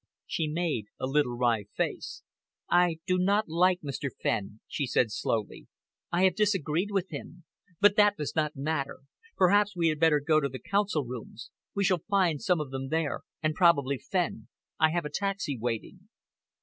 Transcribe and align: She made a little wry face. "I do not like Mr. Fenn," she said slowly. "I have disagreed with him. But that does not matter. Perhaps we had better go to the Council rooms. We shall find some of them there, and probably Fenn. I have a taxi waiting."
She 0.25 0.47
made 0.47 0.87
a 0.99 1.05
little 1.05 1.37
wry 1.37 1.65
face. 1.75 2.23
"I 2.67 2.97
do 3.05 3.19
not 3.19 3.47
like 3.47 3.81
Mr. 3.81 4.09
Fenn," 4.23 4.59
she 4.67 4.87
said 4.87 5.11
slowly. 5.11 5.67
"I 6.11 6.23
have 6.23 6.33
disagreed 6.35 6.89
with 6.89 7.11
him. 7.11 7.43
But 7.79 7.97
that 7.97 8.17
does 8.17 8.35
not 8.35 8.55
matter. 8.55 9.01
Perhaps 9.37 9.75
we 9.75 9.89
had 9.89 9.99
better 9.99 10.19
go 10.19 10.39
to 10.41 10.49
the 10.49 10.57
Council 10.57 11.05
rooms. 11.05 11.51
We 11.75 11.83
shall 11.83 12.01
find 12.09 12.41
some 12.41 12.59
of 12.59 12.71
them 12.71 12.89
there, 12.89 13.19
and 13.43 13.53
probably 13.53 13.99
Fenn. 13.99 14.47
I 14.79 14.89
have 14.89 15.05
a 15.05 15.09
taxi 15.11 15.55
waiting." 15.55 16.09